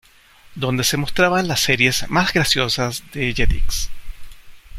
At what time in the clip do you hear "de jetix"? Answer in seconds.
3.13-3.91